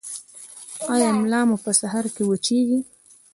[0.93, 2.79] ایا ملا مو په سهار کې وچیږي؟